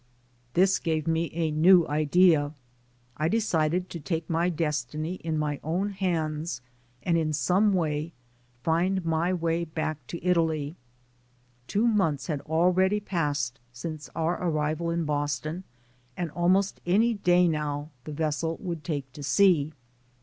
This 0.55 0.79
gave 0.79 1.05
me 1.05 1.25
a 1.31 1.51
new 1.51 1.87
idea. 1.87 2.55
I 3.17 3.27
decided 3.27 3.87
to 3.91 3.99
take 3.99 4.27
my 4.27 4.49
destiny 4.49 5.17
in 5.23 5.37
my 5.37 5.59
own 5.63 5.91
hands 5.91 6.59
and 7.03 7.19
in 7.19 7.33
some 7.33 7.71
way 7.71 8.11
find 8.63 9.05
my 9.05 9.31
way 9.31 9.63
back 9.63 10.07
to 10.07 10.25
Italy. 10.25 10.75
Two 11.67 11.85
months 11.85 12.25
had 12.25 12.41
already 12.47 12.99
passed 12.99 13.59
since 13.73 14.09
our 14.15 14.41
arrival 14.41 14.89
in 14.89 15.05
Boston, 15.05 15.65
and 16.17 16.31
almost 16.31 16.81
any 16.87 17.13
day 17.13 17.47
now 17.47 17.91
the 18.05 18.11
ves 18.11 18.37
sel 18.37 18.57
would 18.59 18.83
take 18.83 19.13
to 19.13 19.21
sea. 19.21 19.71